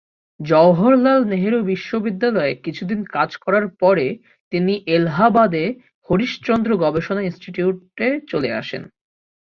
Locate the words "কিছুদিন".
2.65-2.99